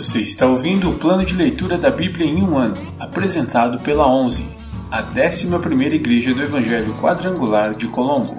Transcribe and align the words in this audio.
Você 0.00 0.20
está 0.20 0.46
ouvindo 0.46 0.88
o 0.88 0.98
plano 0.98 1.26
de 1.26 1.34
leitura 1.34 1.76
da 1.76 1.90
Bíblia 1.90 2.24
em 2.24 2.42
um 2.42 2.56
ano, 2.56 2.74
apresentado 2.98 3.78
pela 3.80 4.10
11, 4.10 4.50
a 4.90 5.02
11ª 5.02 5.92
Igreja 5.92 6.32
do 6.32 6.42
Evangelho 6.42 6.94
Quadrangular 6.94 7.76
de 7.76 7.86
Colombo. 7.86 8.34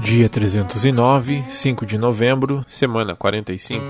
Dia 0.00 0.28
309, 0.28 1.44
5 1.48 1.86
de 1.86 1.96
novembro, 1.96 2.66
semana 2.66 3.14
45. 3.14 3.84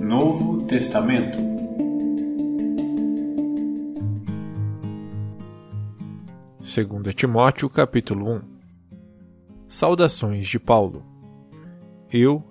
Novo 0.00 0.62
Testamento 0.62 1.53
Segunda 6.74 7.12
Timóteo, 7.12 7.70
capítulo 7.70 8.34
1. 8.34 8.42
Saudações 9.68 10.48
de 10.48 10.58
Paulo. 10.58 11.06
Eu, 12.12 12.42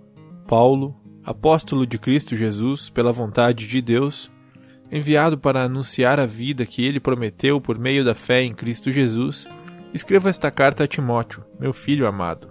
Paulo, 0.48 0.96
apóstolo 1.26 1.86
de 1.86 2.00
Cristo 2.00 2.34
Jesus, 2.34 2.90
pela 2.90 3.12
vontade 3.12 3.68
de 3.68 3.82
Deus, 3.82 4.32
enviado 4.90 5.38
para 5.38 5.64
anunciar 5.64 6.22
a 6.22 6.26
vida 6.26 6.66
que 6.66 6.86
ele 6.86 7.02
prometeu 7.02 7.60
por 7.60 7.78
meio 7.78 8.06
da 8.06 8.16
fé 8.16 8.42
em 8.44 8.54
Cristo 8.54 8.92
Jesus, 8.92 9.46
escrevo 9.94 10.30
esta 10.30 10.50
carta 10.50 10.86
a 10.86 10.88
Timóteo, 10.88 11.44
meu 11.60 11.74
filho 11.74 12.08
amado. 12.08 12.48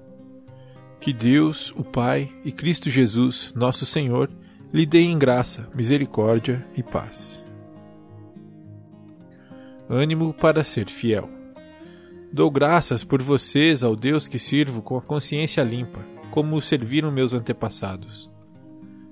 Que 1.01 1.11
Deus, 1.11 1.73
o 1.75 1.83
Pai 1.83 2.31
e 2.45 2.53
Cristo 2.53 2.91
Jesus, 2.91 3.51
nosso 3.57 3.87
Senhor, 3.87 4.31
lhe 4.71 4.85
deem 4.85 5.19
graça, 5.19 5.71
misericórdia 5.75 6.67
e 6.77 6.83
paz. 6.83 7.43
Ânimo 9.89 10.35
para 10.35 10.63
ser 10.63 10.91
fiel. 10.91 11.41
Dou 12.35 12.51
graças 12.51 13.05
por 13.05 13.21
vocês 13.21 13.85
ao 13.85 13.95
Deus 13.95 14.27
que 14.27 14.39
sirvo 14.39 14.81
com 14.81 14.97
a 14.97 15.03
consciência 15.03 15.63
limpa, 15.63 16.03
como 16.31 16.57
o 16.57 16.63
serviram 16.63 17.13
meus 17.13 17.35
antepassados. 17.35 18.31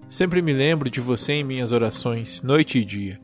Sempre 0.09 0.41
me 0.41 0.55
lembro 0.55 0.89
de 0.89 1.03
você 1.03 1.35
em 1.35 1.45
minhas 1.45 1.71
orações, 1.71 2.41
noite 2.41 2.79
e 2.79 2.85
dia. 2.85 3.21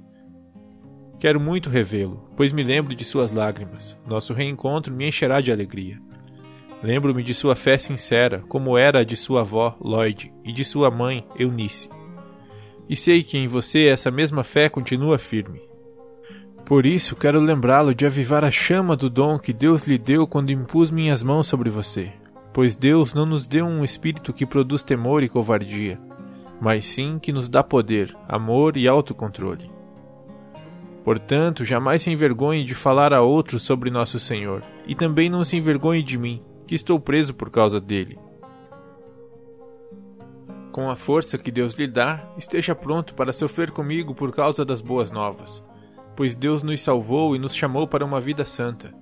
Quero 1.18 1.40
muito 1.40 1.70
revê-lo, 1.70 2.28
pois 2.36 2.52
me 2.52 2.62
lembro 2.62 2.94
de 2.94 3.06
suas 3.06 3.32
lágrimas. 3.32 3.98
Nosso 4.06 4.34
reencontro 4.34 4.94
me 4.94 5.08
encherá 5.08 5.40
de 5.40 5.50
alegria. 5.50 5.98
Lembro-me 6.82 7.22
de 7.22 7.32
sua 7.32 7.56
fé 7.56 7.78
sincera, 7.78 8.44
como 8.50 8.76
era 8.76 8.98
a 8.98 9.04
de 9.04 9.16
sua 9.16 9.40
avó, 9.40 9.78
Lloyd, 9.80 10.30
e 10.44 10.52
de 10.52 10.62
sua 10.62 10.90
mãe, 10.90 11.26
Eunice. 11.38 11.88
E 12.86 12.94
sei 12.94 13.22
que 13.22 13.38
em 13.38 13.48
você 13.48 13.86
essa 13.86 14.10
mesma 14.10 14.44
fé 14.44 14.68
continua 14.68 15.16
firme. 15.16 15.62
Por 16.66 16.84
isso 16.84 17.14
quero 17.14 17.38
lembrá-lo 17.38 17.94
de 17.94 18.04
avivar 18.04 18.44
a 18.44 18.50
chama 18.50 18.96
do 18.96 19.08
dom 19.08 19.38
que 19.38 19.52
Deus 19.52 19.86
lhe 19.86 19.96
deu 19.96 20.26
quando 20.26 20.50
impus 20.50 20.90
minhas 20.90 21.22
mãos 21.22 21.46
sobre 21.46 21.70
você. 21.70 22.12
Pois 22.52 22.74
Deus 22.74 23.14
não 23.14 23.24
nos 23.24 23.46
deu 23.46 23.64
um 23.64 23.84
espírito 23.84 24.32
que 24.32 24.44
produz 24.44 24.82
temor 24.82 25.22
e 25.22 25.28
covardia, 25.28 26.00
mas 26.60 26.84
sim 26.84 27.20
que 27.20 27.32
nos 27.32 27.48
dá 27.48 27.62
poder, 27.62 28.12
amor 28.26 28.76
e 28.76 28.88
autocontrole. 28.88 29.70
Portanto, 31.04 31.64
jamais 31.64 32.02
se 32.02 32.10
envergonhe 32.10 32.64
de 32.64 32.74
falar 32.74 33.12
a 33.12 33.22
outros 33.22 33.62
sobre 33.62 33.88
nosso 33.88 34.18
Senhor, 34.18 34.60
e 34.88 34.94
também 34.96 35.30
não 35.30 35.44
se 35.44 35.56
envergonhe 35.56 36.02
de 36.02 36.18
mim, 36.18 36.42
que 36.66 36.74
estou 36.74 36.98
preso 36.98 37.32
por 37.32 37.48
causa 37.48 37.80
dele. 37.80 38.18
Com 40.72 40.90
a 40.90 40.96
força 40.96 41.38
que 41.38 41.52
Deus 41.52 41.74
lhe 41.74 41.86
dá, 41.86 42.28
esteja 42.36 42.74
pronto 42.74 43.14
para 43.14 43.32
sofrer 43.32 43.70
comigo 43.70 44.16
por 44.16 44.32
causa 44.32 44.64
das 44.64 44.80
boas 44.80 45.12
novas, 45.12 45.64
pois 46.16 46.34
Deus 46.34 46.62
nos 46.62 46.80
salvou 46.80 47.36
e 47.36 47.38
nos 47.38 47.54
chamou 47.54 47.86
para 47.86 48.04
uma 48.04 48.20
vida 48.20 48.44
santa, 48.44 48.94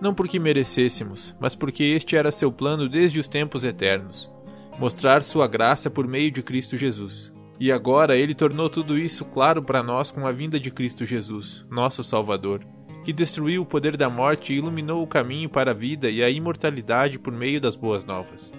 não 0.00 0.14
porque 0.14 0.38
merecêssemos, 0.38 1.34
mas 1.38 1.54
porque 1.54 1.84
este 1.84 2.16
era 2.16 2.32
seu 2.32 2.50
plano 2.50 2.88
desde 2.88 3.20
os 3.20 3.28
tempos 3.28 3.62
eternos 3.62 4.32
mostrar 4.78 5.22
sua 5.22 5.46
graça 5.46 5.90
por 5.90 6.06
meio 6.06 6.30
de 6.30 6.42
Cristo 6.42 6.76
Jesus. 6.76 7.32
E 7.60 7.70
agora 7.70 8.16
ele 8.16 8.34
tornou 8.34 8.68
tudo 8.68 8.98
isso 8.98 9.24
claro 9.24 9.62
para 9.62 9.82
nós 9.82 10.10
com 10.10 10.26
a 10.26 10.32
vinda 10.32 10.58
de 10.58 10.70
Cristo 10.70 11.04
Jesus, 11.04 11.64
nosso 11.70 12.02
Salvador, 12.02 12.66
que 13.04 13.12
destruiu 13.12 13.62
o 13.62 13.66
poder 13.66 13.96
da 13.96 14.10
morte 14.10 14.52
e 14.52 14.56
iluminou 14.56 15.02
o 15.02 15.06
caminho 15.06 15.48
para 15.48 15.70
a 15.70 15.74
vida 15.74 16.10
e 16.10 16.22
a 16.22 16.30
imortalidade 16.30 17.18
por 17.18 17.32
meio 17.32 17.60
das 17.60 17.76
boas 17.76 18.04
novas, 18.04 18.52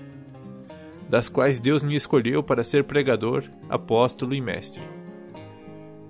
das 1.10 1.28
quais 1.28 1.60
Deus 1.60 1.84
me 1.84 1.96
escolheu 1.96 2.42
para 2.42 2.64
ser 2.64 2.86
pregador, 2.86 3.44
apóstolo 3.70 4.34
e 4.34 4.40
mestre. 4.40 4.84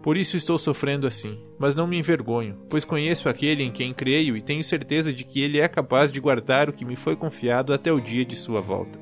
Por 0.04 0.18
isso 0.18 0.36
estou 0.36 0.58
sofrendo 0.58 1.08
assim, 1.08 1.40
mas 1.58 1.76
não 1.76 1.88
me 1.88 1.98
envergonho, 1.98 2.58
pois 2.70 2.84
conheço 2.84 3.30
aquele 3.30 3.64
em 3.64 3.72
quem 3.72 3.94
creio 3.94 4.36
e 4.36 4.42
tenho 4.42 4.62
certeza 4.62 5.14
de 5.14 5.24
que 5.24 5.42
ele 5.42 5.62
é 5.62 5.68
capaz 5.70 6.12
de 6.12 6.20
guardar 6.20 6.68
o 6.68 6.74
que 6.74 6.84
me 6.84 6.98
foi 6.98 7.16
confiado 7.16 7.74
até 7.74 7.90
o 7.90 8.02
dia 8.02 8.26
de 8.26 8.36
sua 8.36 8.60
volta. 8.60 9.00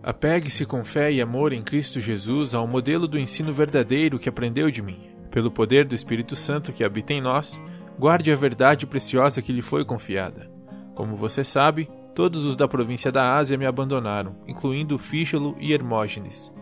Apegue-se 0.00 0.64
com 0.64 0.84
fé 0.84 1.10
e 1.12 1.20
amor 1.20 1.52
em 1.52 1.60
Cristo 1.60 1.98
Jesus 1.98 2.54
ao 2.54 2.68
modelo 2.68 3.08
do 3.08 3.18
ensino 3.18 3.52
verdadeiro 3.52 4.16
que 4.16 4.28
aprendeu 4.28 4.70
de 4.70 4.80
mim. 4.80 5.10
Pelo 5.28 5.50
poder 5.50 5.84
do 5.84 5.94
Espírito 5.94 6.36
Santo 6.36 6.72
que 6.72 6.84
habita 6.84 7.12
em 7.12 7.20
nós, 7.20 7.60
guarde 7.98 8.30
a 8.30 8.36
verdade 8.36 8.86
preciosa 8.86 9.42
que 9.42 9.52
lhe 9.52 9.62
foi 9.62 9.84
confiada. 9.84 10.48
Como 10.94 11.16
você 11.16 11.42
sabe, 11.42 11.90
todos 12.14 12.44
os 12.44 12.54
da 12.54 12.68
província 12.68 13.10
da 13.10 13.36
Ásia 13.36 13.58
me 13.58 13.66
abandonaram, 13.66 14.36
incluindo 14.46 14.98
Fígelo 14.98 15.56
e 15.58 15.72
Hermógenes. 15.72 16.52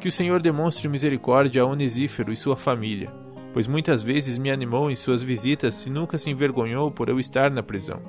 Que 0.00 0.06
o 0.08 0.12
Senhor 0.12 0.40
demonstre 0.40 0.88
misericórdia 0.88 1.62
a 1.62 1.66
Onesífero 1.66 2.32
e 2.32 2.36
sua 2.36 2.56
família, 2.56 3.12
pois 3.52 3.66
muitas 3.66 4.00
vezes 4.00 4.38
me 4.38 4.50
animou 4.50 4.90
em 4.90 4.96
suas 4.96 5.22
visitas 5.22 5.86
e 5.86 5.90
nunca 5.90 6.16
se 6.18 6.30
envergonhou 6.30 6.90
por 6.90 7.08
eu 7.08 7.18
estar 7.18 7.50
na 7.50 7.64
prisão. 7.64 8.00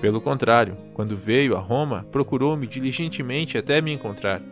Pelo 0.00 0.20
contrário, 0.20 0.76
quando 0.94 1.14
veio 1.14 1.54
a 1.54 1.60
Roma, 1.60 2.06
procurou-me 2.10 2.66
diligentemente 2.66 3.58
até 3.58 3.80
me 3.80 3.92
encontrar. 3.92 4.42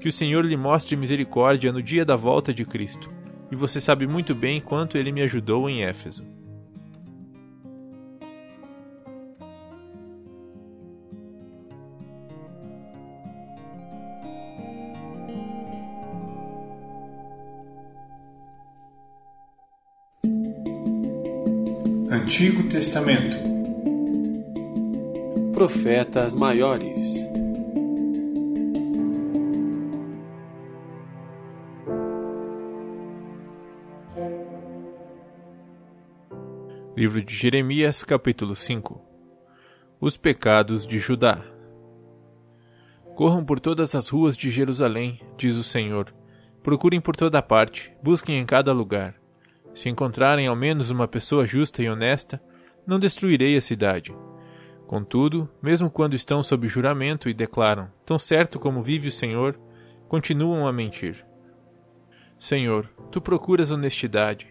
Que 0.00 0.08
o 0.08 0.12
Senhor 0.12 0.44
lhe 0.44 0.56
mostre 0.56 0.96
misericórdia 0.96 1.72
no 1.72 1.82
dia 1.82 2.04
da 2.04 2.16
volta 2.16 2.52
de 2.52 2.64
Cristo. 2.64 3.10
E 3.50 3.54
você 3.54 3.80
sabe 3.80 4.06
muito 4.06 4.34
bem 4.34 4.60
quanto 4.60 4.98
ele 4.98 5.12
me 5.12 5.22
ajudou 5.22 5.70
em 5.70 5.84
Éfeso. 5.84 6.35
Antigo 22.16 22.66
Testamento 22.66 23.36
Profetas 25.52 26.32
Maiores 26.32 27.22
Livro 36.96 37.22
de 37.22 37.34
Jeremias, 37.34 38.02
capítulo 38.02 38.56
5 38.56 38.98
Os 40.00 40.16
pecados 40.16 40.86
de 40.86 40.98
Judá 40.98 41.44
Corram 43.14 43.44
por 43.44 43.60
todas 43.60 43.94
as 43.94 44.08
ruas 44.08 44.34
de 44.38 44.48
Jerusalém, 44.48 45.20
diz 45.36 45.54
o 45.56 45.62
Senhor. 45.62 46.14
Procurem 46.62 47.00
por 47.00 47.14
toda 47.14 47.42
parte, 47.42 47.92
busquem 48.02 48.38
em 48.38 48.46
cada 48.46 48.72
lugar. 48.72 49.25
Se 49.76 49.90
encontrarem 49.90 50.46
ao 50.46 50.56
menos 50.56 50.88
uma 50.88 51.06
pessoa 51.06 51.46
justa 51.46 51.82
e 51.82 51.88
honesta, 51.90 52.42
não 52.86 52.98
destruirei 52.98 53.58
a 53.58 53.60
cidade. 53.60 54.16
Contudo, 54.86 55.50
mesmo 55.62 55.90
quando 55.90 56.14
estão 56.14 56.42
sob 56.42 56.66
juramento 56.66 57.28
e 57.28 57.34
declaram, 57.34 57.92
tão 58.02 58.18
certo 58.18 58.58
como 58.58 58.80
vive 58.80 59.08
o 59.08 59.12
Senhor, 59.12 59.60
continuam 60.08 60.66
a 60.66 60.72
mentir. 60.72 61.26
Senhor, 62.38 62.88
tu 63.10 63.20
procuras 63.20 63.70
honestidade. 63.70 64.46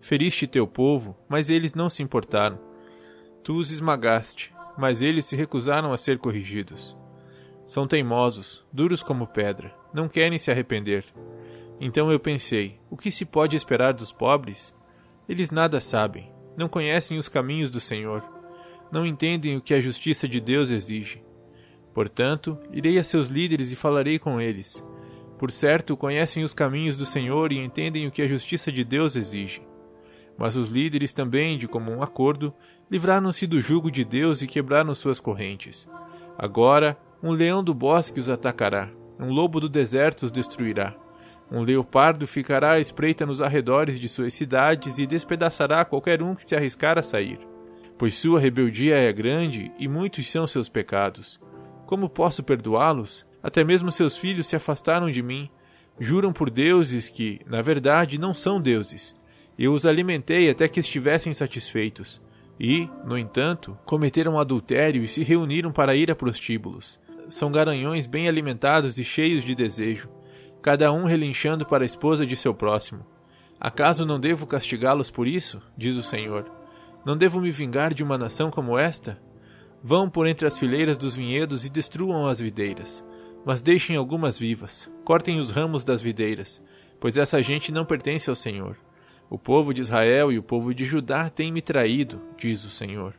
Feriste 0.00 0.46
teu 0.46 0.64
povo, 0.64 1.18
mas 1.28 1.50
eles 1.50 1.74
não 1.74 1.90
se 1.90 2.00
importaram. 2.00 2.56
Tu 3.42 3.52
os 3.56 3.72
esmagaste, 3.72 4.54
mas 4.78 5.02
eles 5.02 5.24
se 5.24 5.34
recusaram 5.34 5.92
a 5.92 5.96
ser 5.96 6.18
corrigidos. 6.18 6.96
São 7.66 7.84
teimosos, 7.84 8.64
duros 8.72 9.02
como 9.02 9.26
pedra, 9.26 9.74
não 9.92 10.08
querem 10.08 10.38
se 10.38 10.52
arrepender. 10.52 11.04
Então 11.84 12.12
eu 12.12 12.20
pensei: 12.20 12.78
o 12.88 12.96
que 12.96 13.10
se 13.10 13.24
pode 13.24 13.56
esperar 13.56 13.92
dos 13.92 14.12
pobres? 14.12 14.72
Eles 15.28 15.50
nada 15.50 15.80
sabem, 15.80 16.32
não 16.56 16.68
conhecem 16.68 17.18
os 17.18 17.28
caminhos 17.28 17.72
do 17.72 17.80
Senhor, 17.80 18.22
não 18.92 19.04
entendem 19.04 19.56
o 19.56 19.60
que 19.60 19.74
a 19.74 19.80
justiça 19.80 20.28
de 20.28 20.40
Deus 20.40 20.70
exige. 20.70 21.20
Portanto, 21.92 22.56
irei 22.70 23.00
a 23.00 23.04
seus 23.04 23.28
líderes 23.28 23.72
e 23.72 23.76
falarei 23.76 24.16
com 24.16 24.40
eles. 24.40 24.84
Por 25.36 25.50
certo, 25.50 25.96
conhecem 25.96 26.44
os 26.44 26.54
caminhos 26.54 26.96
do 26.96 27.04
Senhor 27.04 27.50
e 27.50 27.58
entendem 27.58 28.06
o 28.06 28.12
que 28.12 28.22
a 28.22 28.28
justiça 28.28 28.70
de 28.70 28.84
Deus 28.84 29.16
exige. 29.16 29.60
Mas 30.38 30.56
os 30.56 30.70
líderes 30.70 31.12
também, 31.12 31.58
de 31.58 31.66
comum 31.66 32.00
acordo, 32.00 32.54
livraram-se 32.88 33.44
do 33.44 33.60
jugo 33.60 33.90
de 33.90 34.04
Deus 34.04 34.40
e 34.40 34.46
quebraram 34.46 34.94
suas 34.94 35.18
correntes. 35.18 35.88
Agora, 36.38 36.96
um 37.20 37.32
leão 37.32 37.62
do 37.62 37.74
bosque 37.74 38.20
os 38.20 38.30
atacará, 38.30 38.88
um 39.18 39.32
lobo 39.32 39.58
do 39.58 39.68
deserto 39.68 40.22
os 40.22 40.30
destruirá. 40.30 41.01
Um 41.54 41.60
leopardo 41.60 42.26
ficará 42.26 42.72
à 42.72 42.80
espreita 42.80 43.26
nos 43.26 43.42
arredores 43.42 44.00
de 44.00 44.08
suas 44.08 44.32
cidades 44.32 44.96
e 44.96 45.06
despedaçará 45.06 45.84
qualquer 45.84 46.22
um 46.22 46.34
que 46.34 46.48
se 46.48 46.56
arriscar 46.56 46.98
a 46.98 47.02
sair. 47.02 47.38
Pois 47.98 48.16
sua 48.16 48.40
rebeldia 48.40 48.96
é 48.96 49.12
grande 49.12 49.70
e 49.78 49.86
muitos 49.86 50.30
são 50.30 50.46
seus 50.46 50.70
pecados. 50.70 51.38
Como 51.84 52.08
posso 52.08 52.42
perdoá-los? 52.42 53.26
Até 53.42 53.62
mesmo 53.62 53.92
seus 53.92 54.16
filhos 54.16 54.46
se 54.46 54.56
afastaram 54.56 55.10
de 55.10 55.22
mim. 55.22 55.50
Juram 56.00 56.32
por 56.32 56.48
deuses 56.48 57.10
que, 57.10 57.40
na 57.44 57.60
verdade, 57.60 58.18
não 58.18 58.32
são 58.32 58.58
deuses. 58.58 59.14
Eu 59.58 59.74
os 59.74 59.84
alimentei 59.84 60.48
até 60.48 60.66
que 60.66 60.80
estivessem 60.80 61.34
satisfeitos. 61.34 62.22
E, 62.58 62.88
no 63.04 63.18
entanto, 63.18 63.78
cometeram 63.84 64.38
adultério 64.38 65.04
e 65.04 65.08
se 65.08 65.22
reuniram 65.22 65.70
para 65.70 65.94
ir 65.94 66.10
a 66.10 66.16
prostíbulos. 66.16 66.98
São 67.28 67.52
garanhões 67.52 68.06
bem 68.06 68.26
alimentados 68.26 68.98
e 68.98 69.04
cheios 69.04 69.44
de 69.44 69.54
desejo 69.54 70.08
cada 70.62 70.92
um 70.92 71.04
relinchando 71.04 71.66
para 71.66 71.82
a 71.82 71.86
esposa 71.86 72.24
de 72.24 72.36
seu 72.36 72.54
próximo. 72.54 73.04
Acaso 73.60 74.06
não 74.06 74.20
devo 74.20 74.46
castigá-los 74.46 75.10
por 75.10 75.26
isso? 75.26 75.60
diz 75.76 75.96
o 75.96 76.02
Senhor. 76.02 76.50
Não 77.04 77.16
devo 77.16 77.40
me 77.40 77.50
vingar 77.50 77.92
de 77.92 78.02
uma 78.04 78.16
nação 78.16 78.48
como 78.48 78.78
esta? 78.78 79.20
Vão 79.82 80.08
por 80.08 80.26
entre 80.28 80.46
as 80.46 80.56
fileiras 80.56 80.96
dos 80.96 81.16
vinhedos 81.16 81.66
e 81.66 81.68
destruam 81.68 82.28
as 82.28 82.38
videiras. 82.38 83.04
Mas 83.44 83.60
deixem 83.60 83.96
algumas 83.96 84.38
vivas, 84.38 84.88
cortem 85.04 85.40
os 85.40 85.50
ramos 85.50 85.82
das 85.82 86.00
videiras, 86.00 86.62
pois 87.00 87.16
essa 87.16 87.42
gente 87.42 87.72
não 87.72 87.84
pertence 87.84 88.30
ao 88.30 88.36
Senhor. 88.36 88.76
O 89.28 89.36
povo 89.36 89.74
de 89.74 89.80
Israel 89.80 90.30
e 90.30 90.38
o 90.38 90.42
povo 90.44 90.72
de 90.72 90.84
Judá 90.84 91.28
têm 91.28 91.50
me 91.50 91.60
traído, 91.60 92.22
diz 92.38 92.64
o 92.64 92.70
Senhor. 92.70 93.14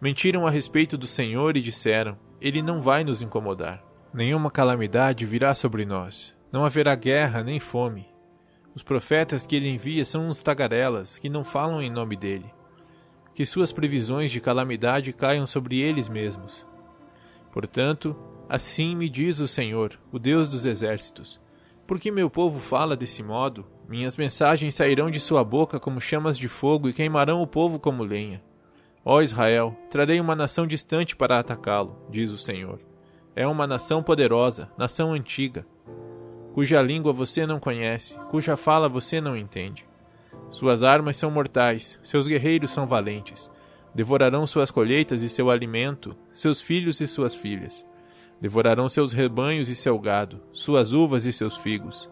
Mentiram 0.00 0.46
a 0.46 0.50
respeito 0.50 0.96
do 0.96 1.06
Senhor 1.06 1.56
e 1.56 1.60
disseram: 1.60 2.16
Ele 2.40 2.62
não 2.62 2.80
vai 2.80 3.02
nos 3.02 3.22
incomodar. 3.22 3.82
Nenhuma 4.14 4.50
calamidade 4.50 5.26
virá 5.26 5.52
sobre 5.54 5.84
nós. 5.84 6.35
Não 6.56 6.64
haverá 6.64 6.94
guerra 6.94 7.42
nem 7.42 7.60
fome. 7.60 8.08
Os 8.74 8.82
profetas 8.82 9.46
que 9.46 9.54
ele 9.54 9.68
envia 9.68 10.06
são 10.06 10.26
uns 10.26 10.40
tagarelas 10.40 11.18
que 11.18 11.28
não 11.28 11.44
falam 11.44 11.82
em 11.82 11.90
nome 11.90 12.16
dele. 12.16 12.50
Que 13.34 13.44
suas 13.44 13.72
previsões 13.72 14.30
de 14.30 14.40
calamidade 14.40 15.12
caiam 15.12 15.46
sobre 15.46 15.78
eles 15.80 16.08
mesmos. 16.08 16.66
Portanto, 17.52 18.16
assim 18.48 18.96
me 18.96 19.10
diz 19.10 19.38
o 19.38 19.46
Senhor, 19.46 20.00
o 20.10 20.18
Deus 20.18 20.48
dos 20.48 20.64
exércitos: 20.64 21.38
Porque 21.86 22.10
meu 22.10 22.30
povo 22.30 22.58
fala 22.58 22.96
desse 22.96 23.22
modo, 23.22 23.66
minhas 23.86 24.16
mensagens 24.16 24.74
sairão 24.74 25.10
de 25.10 25.20
sua 25.20 25.44
boca 25.44 25.78
como 25.78 26.00
chamas 26.00 26.38
de 26.38 26.48
fogo 26.48 26.88
e 26.88 26.94
queimarão 26.94 27.42
o 27.42 27.46
povo 27.46 27.78
como 27.78 28.02
lenha. 28.02 28.42
Ó 29.04 29.20
Israel, 29.20 29.76
trarei 29.90 30.18
uma 30.18 30.34
nação 30.34 30.66
distante 30.66 31.14
para 31.14 31.38
atacá-lo, 31.38 32.00
diz 32.08 32.30
o 32.30 32.38
Senhor. 32.38 32.80
É 33.34 33.46
uma 33.46 33.66
nação 33.66 34.02
poderosa, 34.02 34.70
nação 34.78 35.12
antiga 35.12 35.66
cuja 36.56 36.80
língua 36.80 37.12
você 37.12 37.44
não 37.44 37.60
conhece, 37.60 38.18
cuja 38.30 38.56
fala 38.56 38.88
você 38.88 39.20
não 39.20 39.36
entende. 39.36 39.84
Suas 40.48 40.82
armas 40.82 41.18
são 41.18 41.30
mortais, 41.30 42.00
seus 42.02 42.26
guerreiros 42.26 42.70
são 42.70 42.86
valentes. 42.86 43.50
Devorarão 43.94 44.46
suas 44.46 44.70
colheitas 44.70 45.20
e 45.20 45.28
seu 45.28 45.50
alimento, 45.50 46.16
seus 46.32 46.62
filhos 46.62 46.98
e 47.02 47.06
suas 47.06 47.34
filhas. 47.34 47.84
Devorarão 48.40 48.88
seus 48.88 49.12
rebanhos 49.12 49.68
e 49.68 49.76
seu 49.76 49.98
gado, 49.98 50.40
suas 50.50 50.94
uvas 50.94 51.26
e 51.26 51.32
seus 51.32 51.58
figos. 51.58 52.08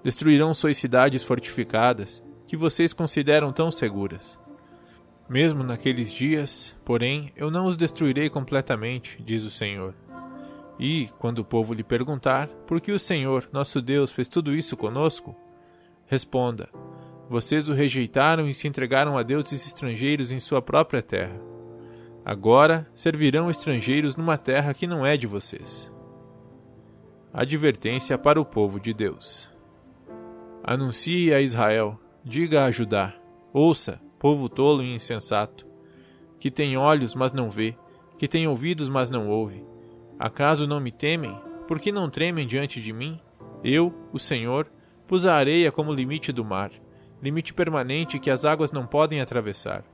Destruirão 0.00 0.54
suas 0.54 0.76
cidades 0.76 1.24
fortificadas, 1.24 2.22
que 2.46 2.56
vocês 2.56 2.92
consideram 2.92 3.52
tão 3.52 3.68
seguras. 3.68 4.38
Mesmo 5.28 5.64
naqueles 5.64 6.12
dias, 6.12 6.72
porém, 6.84 7.32
eu 7.34 7.50
não 7.50 7.66
os 7.66 7.76
destruirei 7.76 8.30
completamente, 8.30 9.20
diz 9.20 9.42
o 9.42 9.50
Senhor. 9.50 9.92
E, 10.78 11.10
quando 11.18 11.40
o 11.40 11.44
povo 11.44 11.74
lhe 11.74 11.82
perguntar 11.82 12.46
por 12.66 12.80
que 12.80 12.92
o 12.92 13.00
Senhor, 13.00 13.48
nosso 13.52 13.82
Deus, 13.82 14.12
fez 14.12 14.28
tudo 14.28 14.54
isso 14.54 14.76
conosco, 14.76 15.34
responda: 16.06 16.68
Vocês 17.28 17.68
o 17.68 17.72
rejeitaram 17.72 18.48
e 18.48 18.54
se 18.54 18.68
entregaram 18.68 19.18
a 19.18 19.24
deuses 19.24 19.66
estrangeiros 19.66 20.30
em 20.30 20.38
sua 20.38 20.62
própria 20.62 21.02
terra. 21.02 21.40
Agora 22.24 22.88
servirão 22.94 23.50
estrangeiros 23.50 24.14
numa 24.14 24.38
terra 24.38 24.72
que 24.72 24.86
não 24.86 25.04
é 25.04 25.16
de 25.16 25.26
vocês. 25.26 25.90
Advertência 27.32 28.16
para 28.16 28.40
o 28.40 28.44
povo 28.44 28.78
de 28.78 28.94
Deus. 28.94 29.50
Anuncie 30.62 31.32
a 31.34 31.40
Israel, 31.40 31.98
diga 32.22 32.64
a 32.64 32.70
Judá: 32.70 33.14
Ouça, 33.52 34.00
povo 34.16 34.48
tolo 34.48 34.84
e 34.84 34.94
insensato, 34.94 35.66
que 36.38 36.52
tem 36.52 36.76
olhos, 36.76 37.16
mas 37.16 37.32
não 37.32 37.50
vê, 37.50 37.76
que 38.16 38.28
tem 38.28 38.46
ouvidos, 38.46 38.88
mas 38.88 39.10
não 39.10 39.28
ouve 39.28 39.64
Acaso 40.18 40.66
não 40.66 40.80
me 40.80 40.90
temem? 40.90 41.40
Por 41.68 41.78
que 41.78 41.92
não 41.92 42.10
tremem 42.10 42.46
diante 42.46 42.80
de 42.80 42.92
mim? 42.92 43.20
Eu, 43.62 43.94
o 44.12 44.18
Senhor, 44.18 44.66
pus 45.06 45.24
a 45.24 45.34
areia 45.34 45.70
como 45.70 45.92
limite 45.92 46.32
do 46.32 46.44
mar, 46.44 46.72
limite 47.22 47.54
permanente 47.54 48.18
que 48.18 48.30
as 48.30 48.44
águas 48.44 48.72
não 48.72 48.86
podem 48.86 49.20
atravessar. 49.20 49.84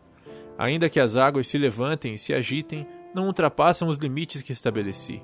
Ainda 0.57 0.89
que 0.89 1.01
as 1.01 1.17
águas 1.17 1.49
se 1.49 1.59
levantem 1.59 2.15
e 2.15 2.19
se 2.19 2.33
agitem, 2.33 2.87
não 3.15 3.27
ultrapassam 3.27 3.89
os 3.89 3.99
limites 3.99 4.41
que 4.41 4.53
estabeleci. 4.53 5.23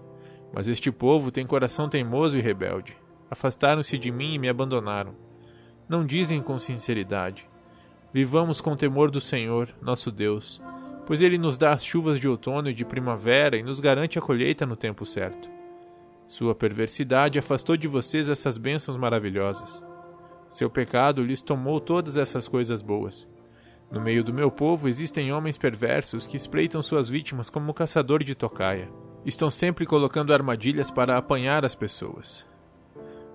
Mas 0.52 0.68
este 0.68 0.90
povo 0.90 1.30
tem 1.30 1.46
coração 1.46 1.88
teimoso 1.88 2.36
e 2.36 2.40
rebelde. 2.40 2.96
Afastaram-se 3.30 3.96
de 3.96 4.10
mim 4.10 4.34
e 4.34 4.38
me 4.38 4.48
abandonaram. 4.48 5.14
Não 5.88 6.04
dizem 6.04 6.42
com 6.42 6.58
sinceridade: 6.58 7.48
Vivamos 8.12 8.60
com 8.60 8.76
temor 8.76 9.10
do 9.10 9.20
Senhor, 9.20 9.68
nosso 9.80 10.10
Deus, 10.10 10.60
pois 11.10 11.22
ele 11.22 11.38
nos 11.38 11.58
dá 11.58 11.72
as 11.72 11.84
chuvas 11.84 12.20
de 12.20 12.28
outono 12.28 12.70
e 12.70 12.72
de 12.72 12.84
primavera 12.84 13.56
e 13.56 13.64
nos 13.64 13.80
garante 13.80 14.16
a 14.16 14.22
colheita 14.22 14.64
no 14.64 14.76
tempo 14.76 15.04
certo. 15.04 15.50
Sua 16.24 16.54
perversidade 16.54 17.36
afastou 17.36 17.76
de 17.76 17.88
vocês 17.88 18.28
essas 18.28 18.56
bênçãos 18.56 18.96
maravilhosas. 18.96 19.84
Seu 20.48 20.70
pecado 20.70 21.24
lhes 21.24 21.42
tomou 21.42 21.80
todas 21.80 22.16
essas 22.16 22.46
coisas 22.46 22.80
boas. 22.80 23.28
No 23.90 24.00
meio 24.00 24.22
do 24.22 24.32
meu 24.32 24.52
povo 24.52 24.88
existem 24.88 25.32
homens 25.32 25.58
perversos 25.58 26.26
que 26.26 26.36
espreitam 26.36 26.80
suas 26.80 27.08
vítimas 27.08 27.50
como 27.50 27.72
o 27.72 27.74
caçador 27.74 28.22
de 28.22 28.36
tocaia. 28.36 28.88
Estão 29.26 29.50
sempre 29.50 29.86
colocando 29.86 30.32
armadilhas 30.32 30.92
para 30.92 31.16
apanhar 31.16 31.64
as 31.64 31.74
pessoas. 31.74 32.46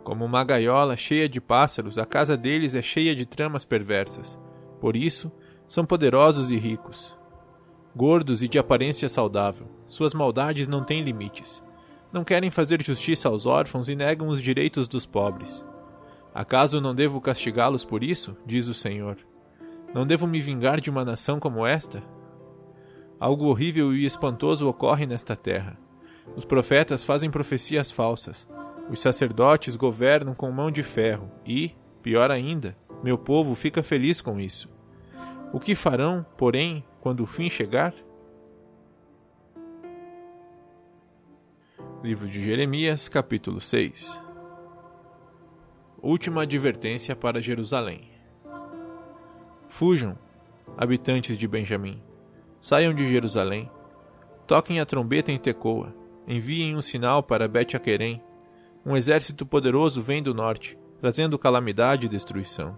Como 0.01 0.23
uma 0.23 0.45
gaiola 0.45 0.95
cheia 0.95 1.27
de 1.27 1.41
pássaros, 1.41 1.97
a 1.97 2.05
casa 2.05 2.37
deles 2.37 2.73
é 2.73 2.81
cheia 2.81 3.13
de 3.13 3.25
tramas 3.25 3.65
perversas. 3.65 4.39
Por 4.79 4.95
isso, 4.95 5.29
são 5.67 5.85
poderosos 5.85 6.51
e 6.51 6.55
ricos 6.55 7.13
gordos 7.95 8.43
e 8.43 8.47
de 8.47 8.59
aparência 8.59 9.07
saudável. 9.07 9.67
Suas 9.87 10.13
maldades 10.13 10.67
não 10.67 10.83
têm 10.83 11.01
limites. 11.01 11.63
Não 12.11 12.23
querem 12.23 12.51
fazer 12.51 12.81
justiça 12.81 13.29
aos 13.29 13.45
órfãos 13.45 13.87
e 13.87 13.95
negam 13.95 14.27
os 14.27 14.41
direitos 14.41 14.87
dos 14.87 15.05
pobres. 15.05 15.65
Acaso 16.33 16.81
não 16.81 16.93
devo 16.93 17.21
castigá-los 17.21 17.85
por 17.85 18.03
isso? 18.03 18.35
diz 18.45 18.67
o 18.67 18.73
Senhor. 18.73 19.17
Não 19.93 20.05
devo 20.05 20.27
me 20.27 20.41
vingar 20.41 20.81
de 20.81 20.89
uma 20.89 21.05
nação 21.05 21.39
como 21.39 21.65
esta? 21.65 22.03
Algo 23.17 23.45
horrível 23.45 23.93
e 23.93 24.05
espantoso 24.05 24.67
ocorre 24.67 25.05
nesta 25.05 25.35
terra. 25.37 25.77
Os 26.35 26.43
profetas 26.43 27.03
fazem 27.03 27.31
profecias 27.31 27.89
falsas. 27.89 28.45
Os 28.89 28.99
sacerdotes 28.99 29.77
governam 29.77 30.35
com 30.35 30.51
mão 30.51 30.69
de 30.69 30.83
ferro 30.83 31.31
e, 31.45 31.71
pior 32.03 32.29
ainda, 32.29 32.75
meu 33.01 33.17
povo 33.17 33.55
fica 33.55 33.81
feliz 33.81 34.19
com 34.19 34.37
isso. 34.37 34.74
O 35.55 35.59
que 35.59 35.73
farão, 35.73 36.25
porém, 36.35 36.83
quando 36.99 37.23
o 37.23 37.25
fim 37.25 37.49
chegar? 37.49 37.93
Livro 42.03 42.27
de 42.27 42.43
Jeremias, 42.43 43.07
capítulo 43.07 43.61
6 43.61 44.19
Última 46.01 46.41
advertência 46.41 47.15
para 47.15 47.41
Jerusalém. 47.41 48.11
Fujam, 49.69 50.17
habitantes 50.75 51.37
de 51.37 51.47
Benjamim, 51.47 52.03
saiam 52.59 52.93
de 52.93 53.07
Jerusalém, 53.07 53.71
toquem 54.45 54.81
a 54.81 54.85
trombeta 54.85 55.31
em 55.31 55.37
Tecoa, 55.37 55.95
enviem 56.27 56.75
um 56.75 56.81
sinal 56.81 57.23
para 57.23 57.47
Bet-Aquerem. 57.47 58.21
Um 58.85 58.97
exército 58.97 59.45
poderoso 59.45 60.01
vem 60.01 60.21
do 60.21 60.33
norte, 60.33 60.77
trazendo 60.99 61.39
calamidade 61.39 62.07
e 62.07 62.09
destruição. 62.09 62.77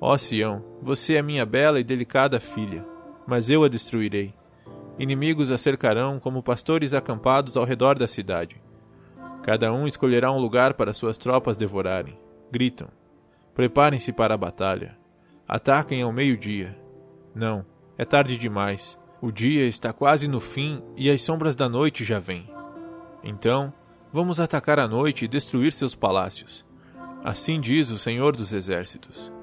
Ó 0.00 0.16
Sião, 0.18 0.64
você 0.80 1.14
é 1.14 1.22
minha 1.22 1.46
bela 1.46 1.80
e 1.80 1.84
delicada 1.84 2.38
filha 2.38 2.96
mas 3.26 3.50
eu 3.50 3.64
a 3.64 3.68
destruirei. 3.68 4.32
Inimigos 4.98 5.50
a 5.50 5.58
cercarão 5.58 6.20
como 6.20 6.42
pastores 6.42 6.94
acampados 6.94 7.56
ao 7.56 7.64
redor 7.64 7.98
da 7.98 8.06
cidade. 8.06 8.62
Cada 9.42 9.72
um 9.72 9.86
escolherá 9.86 10.32
um 10.32 10.38
lugar 10.38 10.74
para 10.74 10.94
suas 10.94 11.18
tropas 11.18 11.56
devorarem. 11.56 12.18
Gritam. 12.50 12.88
Preparem-se 13.54 14.12
para 14.12 14.34
a 14.34 14.38
batalha. 14.38 14.96
Ataquem 15.46 16.02
ao 16.02 16.12
meio-dia. 16.12 16.78
Não, 17.34 17.64
é 17.98 18.04
tarde 18.04 18.38
demais. 18.38 18.98
O 19.20 19.30
dia 19.30 19.66
está 19.66 19.92
quase 19.92 20.28
no 20.28 20.40
fim 20.40 20.82
e 20.96 21.10
as 21.10 21.22
sombras 21.22 21.54
da 21.54 21.68
noite 21.68 22.04
já 22.04 22.18
vêm. 22.18 22.48
Então, 23.22 23.72
vamos 24.12 24.40
atacar 24.40 24.78
a 24.78 24.88
noite 24.88 25.24
e 25.24 25.28
destruir 25.28 25.72
seus 25.72 25.94
palácios. 25.94 26.64
Assim 27.24 27.60
diz 27.60 27.90
o 27.90 27.98
Senhor 27.98 28.36
dos 28.36 28.52
Exércitos. 28.52 29.35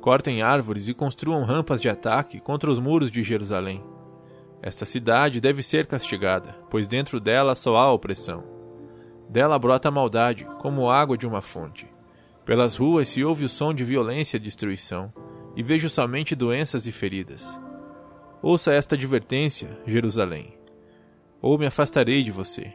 Cortem 0.00 0.40
árvores 0.40 0.88
e 0.88 0.94
construam 0.94 1.44
rampas 1.44 1.80
de 1.80 1.88
ataque 1.88 2.40
contra 2.40 2.70
os 2.70 2.78
muros 2.78 3.10
de 3.10 3.22
Jerusalém. 3.22 3.84
Esta 4.62 4.84
cidade 4.84 5.40
deve 5.40 5.62
ser 5.62 5.86
castigada, 5.86 6.56
pois 6.70 6.88
dentro 6.88 7.20
dela 7.20 7.54
só 7.54 7.76
há 7.76 7.92
opressão. 7.92 8.44
Dela 9.28 9.58
brota 9.58 9.90
maldade, 9.90 10.46
como 10.58 10.90
água 10.90 11.16
de 11.16 11.26
uma 11.26 11.42
fonte. 11.42 11.86
Pelas 12.44 12.76
ruas 12.76 13.08
se 13.08 13.22
ouve 13.22 13.44
o 13.44 13.48
som 13.48 13.72
de 13.72 13.84
violência 13.84 14.36
e 14.36 14.40
destruição, 14.40 15.12
e 15.54 15.62
vejo 15.62 15.88
somente 15.88 16.34
doenças 16.34 16.86
e 16.86 16.92
feridas. 16.92 17.60
Ouça 18.42 18.72
esta 18.72 18.94
advertência, 18.94 19.78
Jerusalém, 19.86 20.54
ou 21.42 21.58
me 21.58 21.66
afastarei 21.66 22.22
de 22.22 22.30
você. 22.30 22.72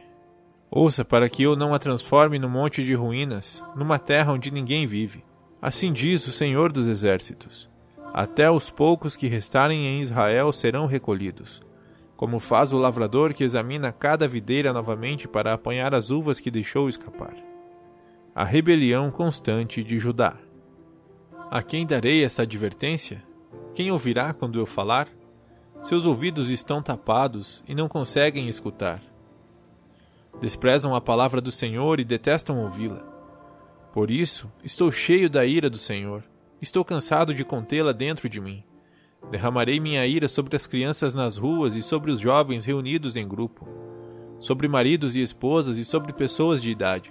Ouça 0.70 1.04
para 1.04 1.28
que 1.28 1.42
eu 1.42 1.56
não 1.56 1.74
a 1.74 1.78
transforme 1.78 2.38
num 2.38 2.48
monte 2.48 2.84
de 2.84 2.94
ruínas, 2.94 3.62
numa 3.74 3.98
terra 3.98 4.32
onde 4.32 4.50
ninguém 4.50 4.86
vive. 4.86 5.24
Assim 5.66 5.92
diz 5.92 6.24
o 6.28 6.32
Senhor 6.32 6.70
dos 6.70 6.86
Exércitos: 6.86 7.68
Até 8.14 8.48
os 8.48 8.70
poucos 8.70 9.16
que 9.16 9.26
restarem 9.26 9.84
em 9.84 10.00
Israel 10.00 10.52
serão 10.52 10.86
recolhidos, 10.86 11.60
como 12.16 12.38
faz 12.38 12.72
o 12.72 12.78
lavrador 12.78 13.34
que 13.34 13.42
examina 13.42 13.90
cada 13.90 14.28
videira 14.28 14.72
novamente 14.72 15.26
para 15.26 15.52
apanhar 15.52 15.92
as 15.92 16.08
uvas 16.08 16.38
que 16.38 16.52
deixou 16.52 16.88
escapar. 16.88 17.34
A 18.32 18.44
rebelião 18.44 19.10
constante 19.10 19.82
de 19.82 19.98
Judá. 19.98 20.36
A 21.50 21.60
quem 21.64 21.84
darei 21.84 22.22
essa 22.22 22.42
advertência? 22.42 23.20
Quem 23.74 23.90
ouvirá 23.90 24.32
quando 24.32 24.60
eu 24.60 24.66
falar? 24.66 25.08
Seus 25.82 26.06
ouvidos 26.06 26.48
estão 26.48 26.80
tapados 26.80 27.60
e 27.66 27.74
não 27.74 27.88
conseguem 27.88 28.48
escutar. 28.48 29.02
Desprezam 30.40 30.94
a 30.94 31.00
palavra 31.00 31.40
do 31.40 31.50
Senhor 31.50 31.98
e 31.98 32.04
detestam 32.04 32.62
ouvi-la. 32.62 33.15
Por 33.96 34.10
isso, 34.10 34.52
estou 34.62 34.92
cheio 34.92 35.30
da 35.30 35.46
ira 35.46 35.70
do 35.70 35.78
Senhor. 35.78 36.22
Estou 36.60 36.84
cansado 36.84 37.32
de 37.32 37.42
contê-la 37.42 37.92
dentro 37.92 38.28
de 38.28 38.38
mim. 38.38 38.62
Derramarei 39.30 39.80
minha 39.80 40.06
ira 40.06 40.28
sobre 40.28 40.54
as 40.54 40.66
crianças 40.66 41.14
nas 41.14 41.38
ruas 41.38 41.74
e 41.76 41.82
sobre 41.82 42.10
os 42.10 42.20
jovens 42.20 42.66
reunidos 42.66 43.16
em 43.16 43.26
grupo, 43.26 43.66
sobre 44.38 44.68
maridos 44.68 45.16
e 45.16 45.22
esposas 45.22 45.78
e 45.78 45.84
sobre 45.86 46.12
pessoas 46.12 46.60
de 46.60 46.70
idade. 46.70 47.10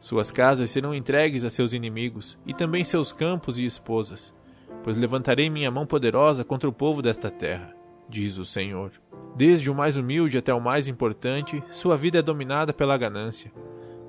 Suas 0.00 0.32
casas 0.32 0.70
serão 0.70 0.94
entregues 0.94 1.44
a 1.44 1.50
seus 1.50 1.74
inimigos, 1.74 2.38
e 2.46 2.54
também 2.54 2.84
seus 2.84 3.12
campos 3.12 3.58
e 3.58 3.66
esposas, 3.66 4.34
pois 4.82 4.96
levantarei 4.96 5.50
minha 5.50 5.70
mão 5.70 5.84
poderosa 5.84 6.42
contra 6.42 6.70
o 6.70 6.72
povo 6.72 7.02
desta 7.02 7.30
terra 7.30 7.76
diz 8.08 8.38
o 8.38 8.44
Senhor. 8.44 8.92
Desde 9.36 9.70
o 9.70 9.74
mais 9.74 9.96
humilde 9.96 10.38
até 10.38 10.52
o 10.52 10.60
mais 10.60 10.88
importante, 10.88 11.62
sua 11.70 11.96
vida 11.96 12.18
é 12.18 12.22
dominada 12.22 12.72
pela 12.72 12.96
ganância. 12.96 13.52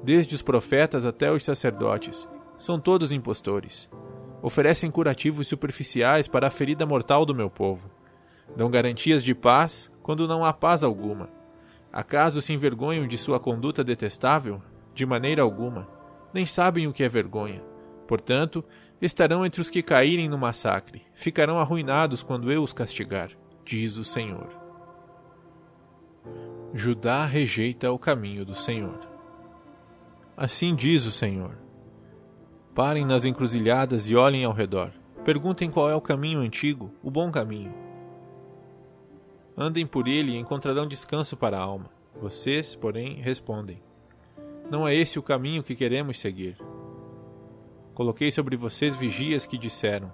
Desde 0.04 0.36
os 0.36 0.42
profetas 0.42 1.06
até 1.06 1.32
os 1.32 1.44
sacerdotes, 1.44 2.28
são 2.58 2.80
todos 2.80 3.12
impostores. 3.12 3.90
Oferecem 4.42 4.90
curativos 4.90 5.48
superficiais 5.48 6.28
para 6.28 6.48
a 6.48 6.52
ferida 6.52 6.86
mortal 6.86 7.26
do 7.26 7.36
meu 7.36 7.50
povo. 7.50 7.90
Dão 8.56 8.70
garantias 8.70 9.24
de 9.24 9.36
paz 9.36 9.92
quando 10.02 10.28
não 10.28 10.46
há 10.46 10.54
paz 10.54 10.84
alguma. 10.84 11.30
Acaso 11.92 12.42
se 12.42 12.54
envergonham 12.54 13.08
de 13.08 13.18
sua 13.18 13.40
conduta 13.40 13.84
detestável? 13.84 14.62
De 14.94 15.06
maneira 15.06 15.42
alguma. 15.42 15.88
Nem 16.34 16.46
sabem 16.46 16.88
o 16.88 16.94
que 16.94 17.04
é 17.04 17.10
vergonha. 17.10 17.64
Portanto, 18.08 18.64
estarão 19.02 19.46
entre 19.46 19.62
os 19.62 19.70
que 19.70 19.84
caírem 19.84 20.28
no 20.28 20.38
massacre, 20.38 21.04
ficarão 21.14 21.60
arruinados 21.60 22.24
quando 22.24 22.52
eu 22.52 22.64
os 22.64 22.74
castigar 22.74 23.32
diz 23.70 23.98
o 23.98 24.04
Senhor. 24.04 24.50
Judá 26.74 27.24
rejeita 27.24 27.92
o 27.92 28.00
caminho 28.00 28.44
do 28.44 28.56
Senhor. 28.56 29.08
Assim 30.42 30.74
diz 30.74 31.06
o 31.06 31.12
Senhor. 31.12 31.58
Parem 32.74 33.04
nas 33.04 33.26
encruzilhadas 33.26 34.08
e 34.08 34.16
olhem 34.16 34.46
ao 34.46 34.54
redor. 34.54 34.94
Perguntem 35.26 35.70
qual 35.70 35.90
é 35.90 35.96
o 35.96 36.00
caminho 36.00 36.40
antigo, 36.40 36.94
o 37.04 37.12
bom 37.12 37.30
caminho. 37.30 37.74
Andem 39.58 39.86
por 39.86 40.08
ele 40.08 40.32
e 40.32 40.38
encontrarão 40.38 40.88
descanso 40.88 41.36
para 41.36 41.58
a 41.58 41.62
alma. 41.62 41.90
Vocês, 42.22 42.74
porém, 42.74 43.16
respondem: 43.16 43.84
Não 44.72 44.88
é 44.88 44.96
esse 44.96 45.20
o 45.20 45.22
caminho 45.22 45.62
que 45.62 45.76
queremos 45.76 46.18
seguir. 46.18 46.58
Coloquei 47.94 48.32
sobre 48.32 48.56
vocês 48.56 48.96
vigias 48.96 49.46
que 49.46 49.58
disseram: 49.58 50.10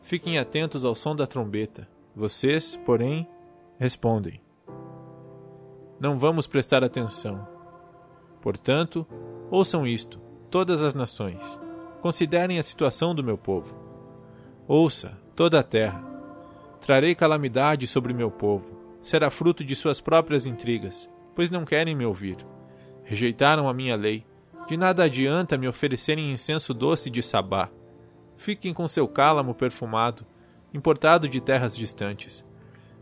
Fiquem 0.00 0.38
atentos 0.38 0.84
ao 0.84 0.94
som 0.94 1.16
da 1.16 1.26
trombeta. 1.26 1.88
Vocês, 2.14 2.76
porém, 2.86 3.28
respondem: 3.76 4.40
Não 5.98 6.16
vamos 6.16 6.46
prestar 6.46 6.84
atenção. 6.84 7.57
Portanto, 8.40 9.06
ouçam 9.50 9.86
isto, 9.86 10.20
todas 10.50 10.82
as 10.82 10.94
nações. 10.94 11.58
Considerem 12.00 12.58
a 12.58 12.62
situação 12.62 13.14
do 13.14 13.24
meu 13.24 13.36
povo. 13.36 13.76
Ouça, 14.66 15.18
toda 15.34 15.58
a 15.58 15.62
terra. 15.62 16.04
Trarei 16.80 17.14
calamidade 17.14 17.86
sobre 17.86 18.12
meu 18.12 18.30
povo. 18.30 18.78
Será 19.00 19.30
fruto 19.30 19.64
de 19.64 19.74
suas 19.74 20.00
próprias 20.00 20.46
intrigas, 20.46 21.10
pois 21.34 21.50
não 21.50 21.64
querem 21.64 21.94
me 21.94 22.04
ouvir. 22.04 22.36
Rejeitaram 23.04 23.68
a 23.68 23.74
minha 23.74 23.96
lei. 23.96 24.24
De 24.68 24.76
nada 24.76 25.04
adianta 25.04 25.56
me 25.56 25.66
oferecerem 25.66 26.32
incenso 26.32 26.74
doce 26.74 27.08
de 27.08 27.22
sabá. 27.22 27.70
Fiquem 28.36 28.74
com 28.74 28.86
seu 28.86 29.08
cálamo 29.08 29.54
perfumado 29.54 30.26
importado 30.72 31.28
de 31.28 31.40
terras 31.40 31.76
distantes. 31.76 32.44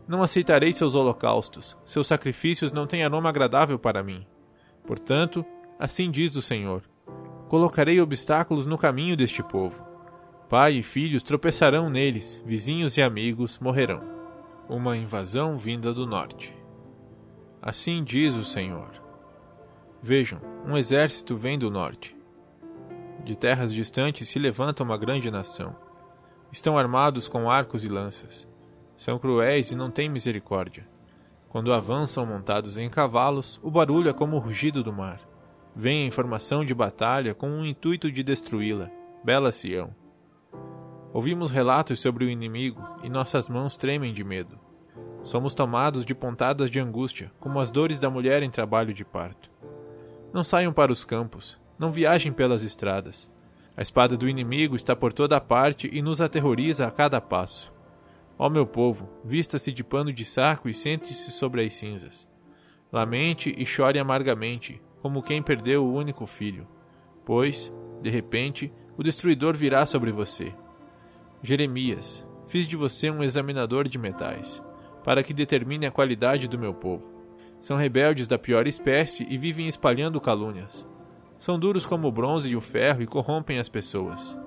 Não 0.07 0.23
aceitarei 0.23 0.71
seus 0.71 0.95
holocaustos, 0.95 1.75
seus 1.83 2.07
sacrifícios 2.07 2.71
não 2.71 2.87
têm 2.87 3.03
aroma 3.03 3.29
agradável 3.29 3.77
para 3.77 4.03
mim. 4.03 4.25
Portanto, 4.87 5.45
assim 5.77 6.09
diz 6.09 6.35
o 6.35 6.41
Senhor: 6.41 6.81
Colocarei 7.47 8.01
obstáculos 8.01 8.65
no 8.65 8.77
caminho 8.77 9.15
deste 9.15 9.43
povo. 9.43 9.85
Pai 10.49 10.75
e 10.75 10.83
filhos 10.83 11.21
tropeçarão 11.21 11.89
neles, 11.89 12.41
vizinhos 12.45 12.97
e 12.97 13.01
amigos 13.01 13.59
morrerão. 13.59 14.01
Uma 14.67 14.97
invasão 14.97 15.57
vinda 15.57 15.93
do 15.93 16.07
norte. 16.07 16.57
Assim 17.61 18.03
diz 18.03 18.33
o 18.33 18.43
Senhor. 18.43 18.91
Vejam, 20.01 20.39
um 20.65 20.77
exército 20.77 21.35
vem 21.35 21.59
do 21.59 21.69
norte. 21.69 22.15
De 23.23 23.37
terras 23.37 23.73
distantes 23.73 24.27
se 24.29 24.39
levanta 24.39 24.83
uma 24.83 24.97
grande 24.97 25.29
nação 25.29 25.75
Estão 26.51 26.77
armados 26.77 27.27
com 27.27 27.51
arcos 27.51 27.83
e 27.83 27.89
lanças. 27.89 28.47
São 28.95 29.19
cruéis 29.19 29.71
e 29.71 29.75
não 29.75 29.91
têm 29.91 30.09
misericórdia. 30.09 30.87
Quando 31.49 31.73
avançam 31.73 32.25
montados 32.25 32.77
em 32.77 32.89
cavalos, 32.89 33.59
o 33.63 33.71
barulho 33.71 34.09
é 34.09 34.13
como 34.13 34.35
o 34.35 34.39
rugido 34.39 34.83
do 34.83 34.91
mar. 34.91 35.21
Vem 35.75 36.03
a 36.03 36.07
informação 36.07 36.65
de 36.65 36.73
batalha 36.73 37.33
com 37.33 37.49
o 37.49 37.65
intuito 37.65 38.11
de 38.11 38.21
destruí-la, 38.21 38.89
bela 39.23 39.51
Sião. 39.51 39.95
Ouvimos 41.13 41.49
relatos 41.49 41.99
sobre 42.01 42.25
o 42.25 42.29
inimigo 42.29 42.85
e 43.01 43.09
nossas 43.09 43.47
mãos 43.47 43.77
tremem 43.77 44.13
de 44.13 44.23
medo. 44.23 44.59
Somos 45.23 45.53
tomados 45.53 46.05
de 46.05 46.13
pontadas 46.13 46.69
de 46.69 46.79
angústia, 46.79 47.31
como 47.39 47.59
as 47.59 47.71
dores 47.71 47.97
da 47.97 48.09
mulher 48.09 48.43
em 48.43 48.49
trabalho 48.49 48.93
de 48.93 49.05
parto. 49.05 49.49
Não 50.33 50.43
saiam 50.43 50.73
para 50.73 50.91
os 50.91 51.05
campos, 51.05 51.57
não 51.79 51.91
viajem 51.91 52.31
pelas 52.31 52.61
estradas. 52.61 53.31
A 53.75 53.81
espada 53.81 54.17
do 54.17 54.27
inimigo 54.27 54.75
está 54.75 54.95
por 54.95 55.13
toda 55.13 55.39
parte 55.39 55.89
e 55.93 56.01
nos 56.01 56.19
aterroriza 56.19 56.87
a 56.87 56.91
cada 56.91 57.21
passo. 57.21 57.71
Ó 58.39 58.49
meu 58.49 58.67
povo, 58.67 59.09
vista-se 59.23 59.71
de 59.71 59.83
pano 59.83 60.13
de 60.13 60.23
saco 60.23 60.69
e 60.69 60.73
sente-se 60.73 61.31
sobre 61.31 61.65
as 61.65 61.73
cinzas. 61.73 62.27
Lamente 62.91 63.53
e 63.57 63.65
chore 63.65 63.97
amargamente, 63.97 64.79
como 65.01 65.23
quem 65.23 65.41
perdeu 65.41 65.85
o 65.85 65.93
único 65.93 66.27
filho, 66.27 66.67
pois, 67.25 67.73
de 68.01 68.09
repente, 68.09 68.71
o 68.95 69.03
destruidor 69.03 69.55
virá 69.55 69.85
sobre 69.85 70.11
você. 70.11 70.53
Jeremias, 71.41 72.25
fiz 72.47 72.67
de 72.67 72.75
você 72.75 73.09
um 73.09 73.23
examinador 73.23 73.87
de 73.87 73.97
metais, 73.97 74.63
para 75.03 75.23
que 75.23 75.33
determine 75.33 75.85
a 75.85 75.91
qualidade 75.91 76.47
do 76.47 76.59
meu 76.59 76.73
povo. 76.73 77.11
São 77.59 77.75
rebeldes 77.75 78.27
da 78.27 78.37
pior 78.37 78.67
espécie 78.67 79.25
e 79.29 79.37
vivem 79.37 79.67
espalhando 79.67 80.21
calúnias. 80.21 80.87
São 81.37 81.59
duros 81.59 81.85
como 81.85 82.07
o 82.07 82.11
bronze 82.11 82.49
e 82.49 82.55
o 82.55 82.61
ferro 82.61 83.01
e 83.01 83.07
corrompem 83.07 83.59
as 83.59 83.69
pessoas. 83.69 84.37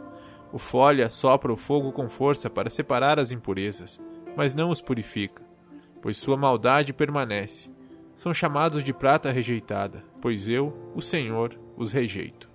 O 0.53 0.59
fole 0.59 1.03
assopra 1.03 1.53
o 1.53 1.57
fogo 1.57 1.93
com 1.93 2.09
força 2.09 2.51
para 2.51 2.71
separar 2.71 3.19
as 3.19 3.31
impurezas, 3.31 4.03
mas 4.37 4.55
não 4.55 4.71
os 4.71 4.81
purifica, 4.81 5.43
pois 6.03 6.17
sua 6.17 6.37
maldade 6.37 6.93
permanece. 6.93 7.71
São 8.15 8.35
chamados 8.35 8.83
de 8.83 8.93
prata 8.93 9.31
rejeitada, 9.31 10.05
pois 10.21 10.49
eu, 10.49 10.77
o 10.95 11.01
Senhor, 11.01 11.59
os 11.77 11.93
rejeito. 11.93 12.50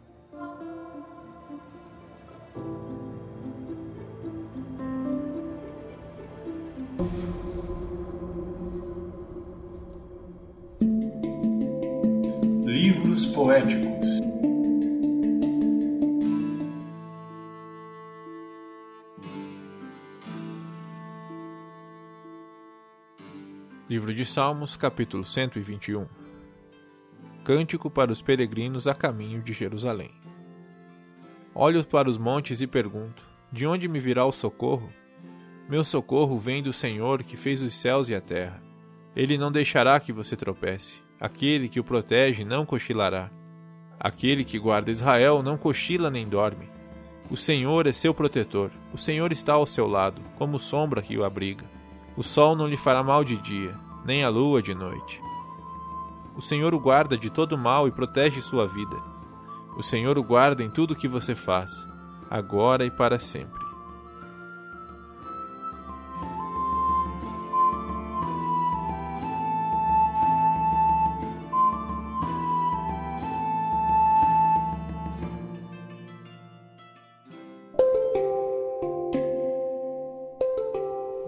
Salmos, 24.35 24.75
capítulo 24.75 25.23
121 25.23 26.05
Cântico 27.45 27.89
para 27.89 28.11
os 28.11 28.21
peregrinos 28.21 28.85
a 28.85 28.93
caminho 28.93 29.41
de 29.41 29.53
Jerusalém. 29.53 30.11
Olho 31.53 31.81
para 31.85 32.09
os 32.09 32.17
montes 32.17 32.59
e 32.59 32.67
pergunto: 32.67 33.23
De 33.49 33.65
onde 33.65 33.87
me 33.87 33.97
virá 33.97 34.25
o 34.25 34.33
socorro? 34.33 34.91
Meu 35.69 35.85
socorro 35.85 36.37
vem 36.37 36.61
do 36.61 36.73
Senhor 36.73 37.23
que 37.23 37.37
fez 37.37 37.61
os 37.61 37.75
céus 37.75 38.09
e 38.09 38.13
a 38.13 38.19
terra. 38.19 38.61
Ele 39.15 39.37
não 39.37 39.49
deixará 39.49 39.97
que 40.01 40.11
você 40.11 40.35
tropece. 40.35 40.99
Aquele 41.17 41.69
que 41.69 41.79
o 41.79 41.83
protege 41.85 42.43
não 42.43 42.65
cochilará. 42.65 43.31
Aquele 43.97 44.43
que 44.43 44.59
guarda 44.59 44.91
Israel 44.91 45.41
não 45.41 45.57
cochila 45.57 46.11
nem 46.11 46.27
dorme. 46.27 46.69
O 47.29 47.37
Senhor 47.37 47.87
é 47.87 47.93
seu 47.93 48.13
protetor, 48.13 48.69
o 48.93 48.97
Senhor 48.97 49.31
está 49.31 49.53
ao 49.53 49.65
seu 49.65 49.87
lado, 49.87 50.21
como 50.35 50.59
sombra 50.59 51.01
que 51.01 51.17
o 51.17 51.23
abriga. 51.23 51.63
O 52.17 52.21
sol 52.21 52.53
não 52.53 52.67
lhe 52.67 52.75
fará 52.75 53.01
mal 53.01 53.23
de 53.23 53.37
dia, 53.37 53.84
nem 54.05 54.23
a 54.23 54.29
lua 54.29 54.61
de 54.61 54.75
noite. 54.75 55.19
O 56.35 56.41
Senhor 56.41 56.75
o 56.75 56.79
guarda 56.79 57.17
de 57.17 57.29
todo 57.29 57.57
mal 57.57 57.87
e 57.87 57.91
protege 57.91 58.39
sua 58.41 58.67
vida. 58.67 58.95
O 59.75 59.81
Senhor 59.81 60.17
o 60.17 60.23
guarda 60.23 60.63
em 60.63 60.69
tudo 60.69 60.91
o 60.91 60.95
que 60.95 61.07
você 61.07 61.33
faz, 61.33 61.87
agora 62.29 62.85
e 62.85 62.91
para 62.91 63.17
sempre. 63.17 63.65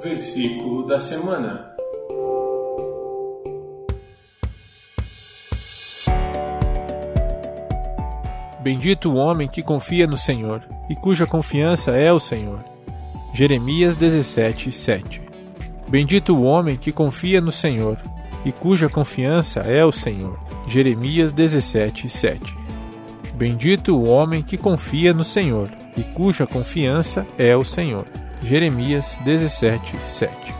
Versículo 0.04 0.86
da 0.86 1.00
semana. 1.00 1.67
Bendito 8.68 9.14
o 9.14 9.16
homem 9.16 9.48
que 9.48 9.64
confia 9.64 10.06
no 10.06 10.18
Senhor 10.18 10.62
e 10.90 10.96
cuja 10.98 11.26
confiança 11.26 11.92
é 11.92 12.12
o 12.12 12.20
Senhor. 12.20 12.66
Jeremias 13.34 13.96
17, 13.96 14.74
7 14.74 15.22
Bendito 15.88 16.36
o 16.36 16.44
homem 16.44 16.76
que 16.76 16.92
confia 16.92 17.40
no 17.40 17.50
Senhor 17.50 17.98
e 18.44 18.52
cuja 18.52 18.90
confiança 18.90 19.62
é 19.62 19.86
o 19.86 19.92
Senhor. 19.94 20.38
Jeremias 20.68 21.32
17, 21.32 22.10
7 22.10 22.58
Bendito 23.36 23.98
o 23.98 24.04
homem 24.04 24.44
que 24.44 24.58
confia 24.58 25.14
no 25.14 25.24
Senhor 25.24 25.70
e 25.96 26.04
cuja 26.04 26.46
confiança 26.46 27.26
é 27.38 27.56
o 27.56 27.64
Senhor. 27.64 28.06
Jeremias 28.44 29.18
17, 29.24 29.96
7 30.10 30.57